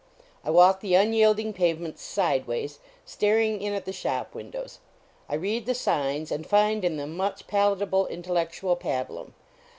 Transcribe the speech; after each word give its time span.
I 0.43 0.49
walk 0.49 0.79
the 0.79 0.95
unyielding 0.95 1.53
pave 1.53 1.79
ments 1.79 2.01
sideways, 2.01 2.79
staring 3.05 3.61
in 3.61 3.73
at 3.73 3.85
the 3.85 3.93
shop 3.93 4.33
win 4.33 4.49
dows. 4.49 4.79
I 5.29 5.35
read 5.35 5.67
the 5.67 5.75
signs, 5.75 6.31
and 6.31 6.43
find 6.43 6.83
in 6.83 6.97
them 6.97 7.15
much 7.15 7.45
palatable 7.45 8.07
intellectual 8.07 8.75
pabulum. 8.75 9.35